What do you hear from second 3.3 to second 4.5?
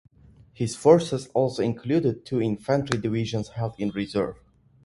held in reserve.